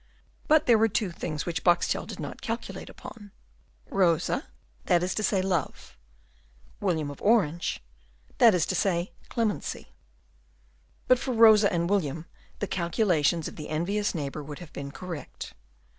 But 0.47 0.65
there 0.65 0.79
were 0.79 0.87
two 0.87 1.11
things 1.11 1.45
which 1.45 1.63
Boxtel 1.63 2.07
did 2.07 2.19
not 2.19 2.41
calculate 2.41 2.89
upon: 2.89 3.29
Rosa, 3.91 4.47
that 4.87 5.03
is 5.03 5.13
to 5.13 5.21
say, 5.21 5.43
love; 5.43 5.95
William 6.79 7.11
of 7.11 7.21
Orange, 7.21 7.83
that 8.39 8.55
is 8.55 8.65
to 8.65 8.73
say, 8.75 9.11
clemency. 9.29 9.89
But 11.07 11.19
for 11.19 11.35
Rosa 11.35 11.71
and 11.71 11.87
William, 11.87 12.25
the 12.57 12.65
calculations 12.65 13.47
of 13.47 13.57
the 13.57 13.69
envious 13.69 14.15
neighbour 14.15 14.41
would 14.41 14.57
have 14.57 14.73
been 14.73 14.89
correct. 14.89 15.53